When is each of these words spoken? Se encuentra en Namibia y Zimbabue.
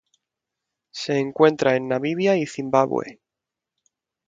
Se 0.91 1.19
encuentra 1.19 1.75
en 1.75 1.87
Namibia 1.89 2.35
y 2.35 2.47
Zimbabue. 2.47 3.21